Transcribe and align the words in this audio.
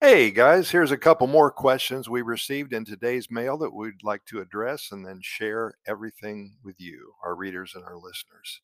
Hey 0.00 0.30
guys, 0.30 0.70
here's 0.70 0.92
a 0.92 0.96
couple 0.96 1.26
more 1.26 1.50
questions 1.50 2.08
we 2.08 2.22
received 2.22 2.72
in 2.72 2.84
today's 2.84 3.32
mail 3.32 3.58
that 3.58 3.74
we'd 3.74 4.04
like 4.04 4.24
to 4.26 4.38
address 4.38 4.92
and 4.92 5.04
then 5.04 5.18
share 5.20 5.74
everything 5.88 6.54
with 6.62 6.76
you, 6.80 7.14
our 7.24 7.34
readers 7.34 7.72
and 7.74 7.84
our 7.84 7.96
listeners. 7.96 8.60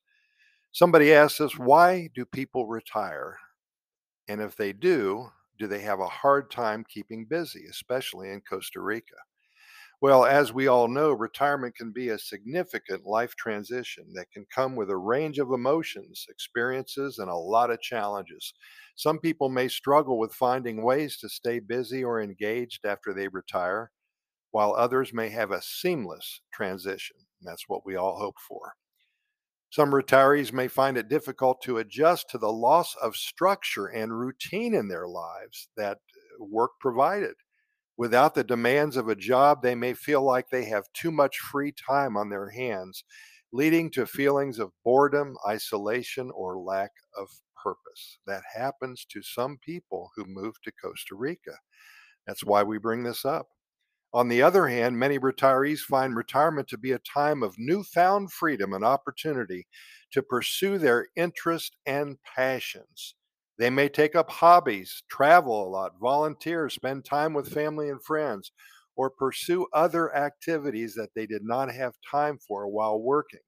Somebody 0.71 1.13
asked 1.13 1.41
us, 1.41 1.59
why 1.59 2.09
do 2.15 2.25
people 2.25 2.69
retire? 2.69 3.37
And 4.29 4.41
if 4.41 4.57
they 4.57 4.73
do, 4.73 5.29
do 5.59 5.67
they 5.67 5.81
have 5.81 5.99
a 5.99 6.07
hard 6.07 6.53
time 6.53 6.87
keeping 6.89 7.25
busy, 7.25 7.65
especially 7.69 8.31
in 8.31 8.41
Costa 8.41 8.81
Rica? 8.81 9.17
Well, 10.05 10.27
as 10.27 10.53
we 10.53 10.67
all 10.67 10.87
know, 10.87 11.13
retirement 11.13 11.77
can 11.77 11.91
be 11.91 12.11
a 12.11 12.19
significant 12.19 13.07
life 13.07 13.35
transition 13.37 14.13
that 14.13 14.31
can 14.31 14.45
come 14.55 14.77
with 14.77 14.91
a 14.91 14.97
range 14.99 15.39
of 15.39 15.51
emotions, 15.51 16.27
experiences, 16.29 17.19
and 17.19 17.31
a 17.31 17.35
lot 17.35 17.71
of 17.71 17.81
challenges. 17.81 18.53
Some 18.97 19.19
people 19.19 19.49
may 19.49 19.67
struggle 19.67 20.19
with 20.19 20.35
finding 20.35 20.83
ways 20.83 21.17
to 21.21 21.31
stay 21.31 21.59
busy 21.59 22.05
or 22.05 22.21
engaged 22.21 22.85
after 22.85 23.15
they 23.15 23.29
retire, 23.29 23.93
while 24.51 24.75
others 24.75 25.15
may 25.15 25.31
have 25.31 25.51
a 25.53 25.63
seamless 25.63 26.43
transition. 26.53 27.17
That's 27.41 27.67
what 27.67 27.87
we 27.87 27.97
all 27.97 28.19
hope 28.19 28.37
for. 28.47 28.75
Some 29.71 29.93
retirees 29.93 30.53
may 30.53 30.69
find 30.69 30.99
it 30.99 31.09
difficult 31.09 31.63
to 31.63 31.79
adjust 31.79 32.29
to 32.29 32.37
the 32.37 32.53
loss 32.53 32.95
of 32.97 33.17
structure 33.17 33.87
and 33.87 34.21
routine 34.21 34.75
in 34.75 34.89
their 34.89 35.09
lives 35.09 35.71
that 35.79 35.97
uh, 35.97 36.45
work 36.45 36.73
provided. 36.79 37.37
Without 37.97 38.35
the 38.35 38.45
demands 38.45 38.97
of 38.97 39.09
a 39.09 39.15
job, 39.15 39.63
they 39.63 39.75
may 39.75 39.95
feel 39.95 40.23
like 40.23 40.49
they 40.51 40.65
have 40.65 40.93
too 40.93 41.13
much 41.13 41.39
free 41.39 41.73
time 41.73 42.17
on 42.17 42.29
their 42.29 42.51
hands, 42.51 43.05
leading 43.53 43.91
to 43.93 44.07
feelings 44.07 44.59
of 44.59 44.73
boredom, 44.85 45.37
isolation, 45.47 46.31
or 46.35 46.59
lack 46.59 46.91
of 47.17 47.29
purpose. 47.63 48.19
That 48.27 48.43
happens 48.55 49.07
to 49.11 49.23
some 49.23 49.59
people 49.65 50.11
who 50.17 50.25
move 50.27 50.55
to 50.63 50.73
Costa 50.73 51.15
Rica. 51.15 51.59
That's 52.27 52.45
why 52.45 52.63
we 52.63 52.79
bring 52.79 53.05
this 53.05 53.25
up. 53.25 53.49
On 54.13 54.29
the 54.29 54.43
other 54.43 54.69
hand, 54.69 54.99
many 54.99 55.19
retirees 55.19 55.81
find 55.81 56.17
retirement 56.17 56.69
to 56.69 56.79
be 56.79 56.93
a 56.93 57.01
time 57.01 57.43
of 57.43 57.57
newfound 57.59 58.33
freedom 58.33 58.73
and 58.73 58.85
opportunity 58.85 59.67
to 60.13 60.23
pursue 60.23 60.79
their 60.79 61.09
interests 61.17 61.77
and 61.87 62.17
passions. 62.23 63.17
They 63.59 63.71
may 63.71 63.89
take 63.89 64.17
up 64.17 64.31
hobbies, 64.31 65.03
travel 65.09 65.67
a 65.67 65.69
lot, 65.69 65.93
volunteer, 66.01 66.69
spend 66.69 67.05
time 67.05 67.33
with 67.33 67.47
mm-hmm. 67.47 67.55
family 67.55 67.89
and 67.91 68.03
friends, 68.03 68.53
or 68.97 69.11
pursue 69.11 69.67
other 69.73 70.15
activities 70.15 70.95
that 70.95 71.11
they 71.15 71.27
did 71.27 71.45
not 71.45 71.71
have 71.73 71.95
time 72.09 72.39
for 72.39 72.67
while 72.69 73.01
working. 73.01 73.41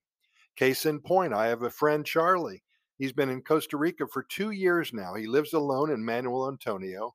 Case 0.57 0.87
in 0.87 1.01
point, 1.01 1.33
I 1.33 1.49
have 1.49 1.63
a 1.63 1.71
friend, 1.71 2.05
Charlie. 2.05 2.63
He's 2.99 3.13
been 3.13 3.29
in 3.29 3.43
Costa 3.43 3.77
Rica 3.77 4.07
for 4.07 4.23
two 4.23 4.53
years 4.53 4.93
now. 4.93 5.15
He 5.15 5.27
lives 5.27 5.53
alone 5.53 5.91
in 5.91 6.05
Manuel 6.05 6.49
Antonio. 6.49 7.15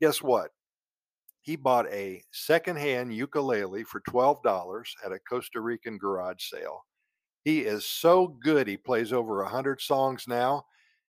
Guess 0.00 0.20
what? 0.20 0.50
He 1.40 1.56
bought 1.56 1.86
a 1.88 2.22
secondhand 2.30 3.14
ukulele 3.14 3.84
for 3.84 4.00
$12 4.00 4.84
at 5.04 5.12
a 5.12 5.18
Costa 5.20 5.60
Rican 5.60 5.98
garage 5.98 6.48
sale. 6.48 6.84
He 7.44 7.60
is 7.60 7.86
so 7.86 8.28
good, 8.42 8.66
he 8.66 8.76
plays 8.76 9.12
over 9.12 9.40
a 9.40 9.44
100 9.44 9.80
songs 9.80 10.24
now 10.26 10.64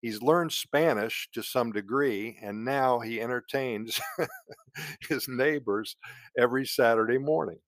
He's 0.03 0.23
learned 0.23 0.53
Spanish 0.53 1.29
to 1.33 1.43
some 1.43 1.73
degree, 1.73 2.39
and 2.43 2.65
now 2.65 3.01
he 3.01 3.21
entertains 3.21 4.01
his 5.09 5.29
neighbors 5.29 5.97
every 6.39 6.67
Saturday 6.67 7.19
morning 7.19 7.61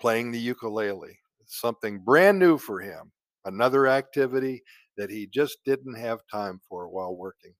playing 0.00 0.32
the 0.32 0.38
ukulele. 0.38 1.18
something 1.46 1.98
brand 2.00 2.38
new 2.38 2.56
for 2.58 2.80
him, 2.80 3.12
another 3.44 3.86
activity 3.86 4.62
that 4.96 5.10
he 5.10 5.26
just 5.26 5.58
didn't 5.64 5.94
have 5.94 6.20
time 6.30 6.58
for 6.68 6.88
while 6.88 7.14
working. 7.14 7.52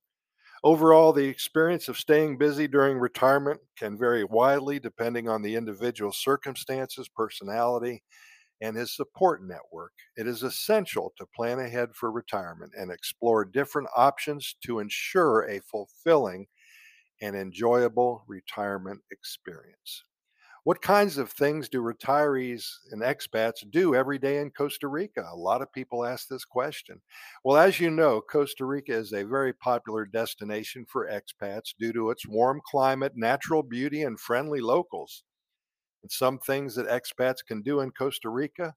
Overall, 0.64 1.12
the 1.12 1.26
experience 1.28 1.88
of 1.88 1.98
staying 1.98 2.38
busy 2.38 2.68
during 2.68 2.98
retirement 2.98 3.60
can 3.78 3.98
vary 3.98 4.24
widely 4.24 4.78
depending 4.80 5.28
on 5.28 5.42
the 5.42 5.56
individual's 5.56 6.18
circumstances, 6.18 7.08
personality, 7.16 8.02
and 8.60 8.76
his 8.76 8.94
support 8.94 9.42
network, 9.42 9.92
it 10.16 10.26
is 10.26 10.42
essential 10.42 11.12
to 11.16 11.26
plan 11.26 11.58
ahead 11.58 11.94
for 11.94 12.10
retirement 12.10 12.72
and 12.76 12.90
explore 12.90 13.44
different 13.44 13.88
options 13.96 14.56
to 14.62 14.78
ensure 14.80 15.42
a 15.42 15.60
fulfilling 15.60 16.46
and 17.20 17.36
enjoyable 17.36 18.24
retirement 18.26 19.02
experience. 19.10 20.04
What 20.64 20.82
kinds 20.82 21.18
of 21.18 21.30
things 21.32 21.68
do 21.70 21.82
retirees 21.82 22.66
and 22.90 23.02
expats 23.02 23.68
do 23.70 23.94
every 23.94 24.18
day 24.18 24.38
in 24.40 24.50
Costa 24.50 24.88
Rica? 24.88 25.28
A 25.32 25.36
lot 25.36 25.62
of 25.62 25.72
people 25.72 26.04
ask 26.04 26.28
this 26.28 26.44
question. 26.44 27.02
Well, 27.44 27.56
as 27.58 27.80
you 27.80 27.90
know, 27.90 28.20
Costa 28.20 28.64
Rica 28.66 28.92
is 28.94 29.12
a 29.12 29.24
very 29.24 29.52
popular 29.54 30.06
destination 30.06 30.86
for 30.86 31.08
expats 31.08 31.74
due 31.78 31.92
to 31.94 32.10
its 32.10 32.26
warm 32.26 32.60
climate, 32.66 33.12
natural 33.16 33.62
beauty, 33.62 34.02
and 34.02 34.20
friendly 34.20 34.60
locals. 34.60 35.24
And 36.04 36.12
some 36.12 36.38
things 36.38 36.76
that 36.76 36.88
expats 36.88 37.44
can 37.46 37.62
do 37.62 37.80
in 37.80 37.90
Costa 37.92 38.30
Rica 38.30 38.76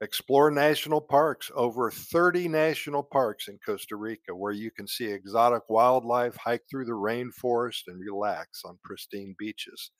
explore 0.00 0.50
national 0.50 1.00
parks, 1.00 1.50
over 1.54 1.90
30 1.90 2.48
national 2.48 3.02
parks 3.04 3.48
in 3.48 3.58
Costa 3.64 3.96
Rica, 3.96 4.34
where 4.36 4.52
you 4.52 4.70
can 4.70 4.86
see 4.88 5.06
exotic 5.06 5.62
wildlife, 5.70 6.36
hike 6.36 6.64
through 6.70 6.86
the 6.86 6.92
rainforest, 6.92 7.84
and 7.88 8.00
relax 8.00 8.64
on 8.64 8.78
pristine 8.84 9.34
beaches. 9.38 9.92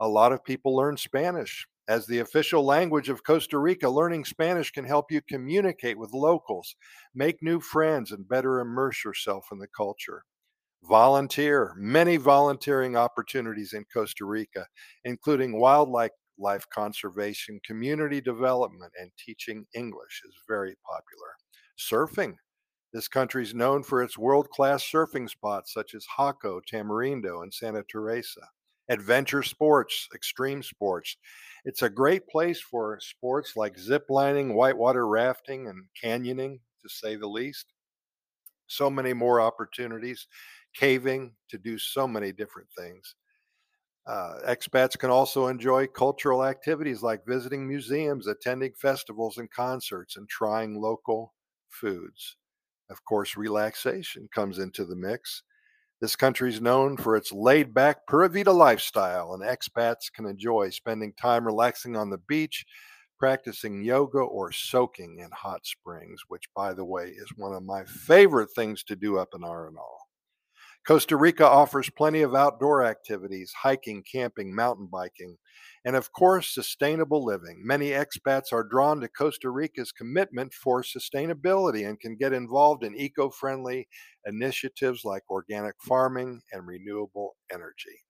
A 0.00 0.08
lot 0.08 0.32
of 0.32 0.44
people 0.44 0.76
learn 0.76 0.98
Spanish. 0.98 1.66
As 1.88 2.06
the 2.06 2.18
official 2.18 2.64
language 2.64 3.08
of 3.08 3.24
Costa 3.24 3.58
Rica, 3.58 3.88
learning 3.88 4.26
Spanish 4.26 4.70
can 4.70 4.84
help 4.84 5.10
you 5.10 5.22
communicate 5.22 5.98
with 5.98 6.12
locals, 6.12 6.76
make 7.14 7.42
new 7.42 7.60
friends, 7.60 8.12
and 8.12 8.28
better 8.28 8.60
immerse 8.60 9.04
yourself 9.04 9.48
in 9.50 9.58
the 9.58 9.68
culture. 9.68 10.24
Volunteer, 10.84 11.74
many 11.76 12.16
volunteering 12.16 12.96
opportunities 12.96 13.72
in 13.72 13.84
Costa 13.92 14.24
Rica, 14.24 14.66
including 15.04 15.60
wildlife 15.60 16.10
life 16.38 16.66
conservation, 16.74 17.60
community 17.64 18.20
development, 18.20 18.92
and 19.00 19.10
teaching 19.16 19.64
English 19.74 20.22
is 20.26 20.34
very 20.48 20.76
popular. 20.84 21.36
Surfing. 21.78 22.34
This 22.92 23.08
country 23.08 23.42
is 23.42 23.54
known 23.54 23.82
for 23.82 24.02
its 24.02 24.18
world 24.18 24.50
class 24.50 24.82
surfing 24.82 25.28
spots 25.30 25.72
such 25.72 25.94
as 25.94 26.04
Jaco, 26.18 26.60
Tamarindo, 26.70 27.42
and 27.42 27.54
Santa 27.54 27.84
Teresa. 27.84 28.42
Adventure 28.88 29.42
sports, 29.42 30.08
extreme 30.14 30.62
sports. 30.62 31.16
It's 31.64 31.82
a 31.82 31.88
great 31.88 32.26
place 32.26 32.60
for 32.60 32.98
sports 33.00 33.56
like 33.56 33.78
zip 33.78 34.06
lining, 34.10 34.54
whitewater 34.54 35.06
rafting, 35.06 35.68
and 35.68 35.84
canyoning, 36.02 36.58
to 36.82 36.88
say 36.88 37.16
the 37.16 37.28
least. 37.28 37.66
So 38.66 38.90
many 38.90 39.12
more 39.12 39.40
opportunities 39.40 40.26
caving, 40.74 41.34
to 41.50 41.58
do 41.58 41.78
so 41.78 42.08
many 42.08 42.32
different 42.32 42.68
things. 42.76 43.14
Uh, 44.06 44.34
expats 44.48 44.98
can 44.98 45.10
also 45.10 45.46
enjoy 45.46 45.86
cultural 45.86 46.44
activities 46.44 47.02
like 47.02 47.24
visiting 47.26 47.68
museums, 47.68 48.26
attending 48.26 48.72
festivals 48.74 49.38
and 49.38 49.50
concerts, 49.50 50.16
and 50.16 50.28
trying 50.28 50.80
local 50.80 51.34
foods. 51.68 52.36
Of 52.90 53.04
course, 53.04 53.36
relaxation 53.36 54.28
comes 54.34 54.58
into 54.58 54.84
the 54.84 54.96
mix. 54.96 55.42
This 56.00 56.16
country 56.16 56.50
is 56.50 56.60
known 56.60 56.96
for 56.96 57.16
its 57.16 57.32
laid 57.32 57.74
back 57.74 58.06
Pura 58.08 58.28
Vida 58.28 58.52
lifestyle, 58.52 59.34
and 59.34 59.42
expats 59.42 60.12
can 60.12 60.26
enjoy 60.26 60.70
spending 60.70 61.12
time 61.14 61.46
relaxing 61.46 61.96
on 61.96 62.10
the 62.10 62.18
beach, 62.18 62.66
practicing 63.18 63.84
yoga, 63.84 64.18
or 64.18 64.52
soaking 64.52 65.20
in 65.20 65.30
hot 65.32 65.64
springs, 65.64 66.22
which, 66.28 66.44
by 66.56 66.74
the 66.74 66.84
way, 66.84 67.06
is 67.08 67.32
one 67.36 67.54
of 67.54 67.62
my 67.62 67.84
favorite 67.84 68.50
things 68.54 68.82
to 68.84 68.96
do 68.96 69.16
up 69.18 69.28
in 69.34 69.42
Arenal. 69.42 69.98
Costa 70.86 71.16
Rica 71.16 71.46
offers 71.46 71.90
plenty 71.90 72.22
of 72.22 72.34
outdoor 72.34 72.84
activities, 72.84 73.52
hiking, 73.62 74.02
camping, 74.02 74.52
mountain 74.54 74.88
biking, 74.90 75.36
and 75.84 75.94
of 75.94 76.12
course, 76.12 76.52
sustainable 76.52 77.24
living. 77.24 77.62
Many 77.64 77.90
expats 77.90 78.52
are 78.52 78.64
drawn 78.64 79.00
to 79.00 79.08
Costa 79.08 79.50
Rica's 79.50 79.92
commitment 79.92 80.52
for 80.52 80.82
sustainability 80.82 81.88
and 81.88 82.00
can 82.00 82.16
get 82.16 82.32
involved 82.32 82.82
in 82.82 82.96
eco 82.96 83.30
friendly 83.30 83.86
initiatives 84.26 85.04
like 85.04 85.22
organic 85.30 85.76
farming 85.80 86.42
and 86.52 86.66
renewable 86.66 87.36
energy. 87.52 88.00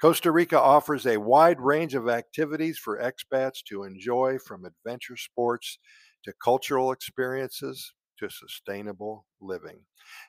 Costa 0.00 0.30
Rica 0.30 0.58
offers 0.58 1.06
a 1.06 1.18
wide 1.18 1.60
range 1.60 1.94
of 1.94 2.08
activities 2.08 2.78
for 2.78 2.98
expats 2.98 3.62
to 3.68 3.82
enjoy 3.82 4.38
from 4.38 4.64
adventure 4.64 5.16
sports 5.16 5.78
to 6.24 6.32
cultural 6.42 6.92
experiences 6.92 7.92
to 8.18 8.30
sustainable 8.30 9.26
living. 9.40 9.80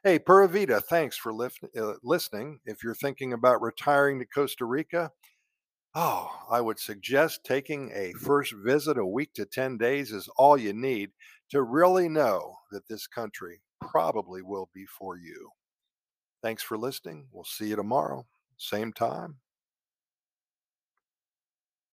Hey, 0.04 0.20
Pura 0.20 0.48
Vida, 0.48 0.82
thanks 0.82 1.18
for 1.18 1.32
uh, 1.32 1.94
listening. 2.04 2.60
If 2.66 2.84
you're 2.84 2.96
thinking 2.96 3.34
about 3.34 3.62
retiring 3.62 4.20
to 4.20 4.26
Costa 4.26 4.66
Rica, 4.66 5.12
oh, 5.96 6.32
I 6.50 6.62
would 6.62 6.80
suggest 6.80 7.44
taking 7.44 7.92
a 7.94 8.14
first 8.14 8.54
visit 8.54 8.98
a 8.98 9.06
week 9.06 9.34
to 9.34 9.46
10 9.46 9.78
days 9.78 10.12
is 10.12 10.30
all 10.38 10.58
you 10.58 10.74
need 10.74 11.12
to 11.52 11.62
really 11.64 12.10
know 12.10 12.56
that 12.72 12.88
this 12.88 13.08
country 13.08 13.62
probably 13.82 14.42
will 14.42 14.70
be 14.74 14.86
for 14.86 15.18
you. 15.18 15.50
Thanks 16.42 16.64
for 16.64 16.78
listening. 16.78 17.28
We'll 17.32 17.44
see 17.44 17.68
you 17.68 17.76
tomorrow, 17.76 18.26
same 18.58 18.94
time, 18.94 19.38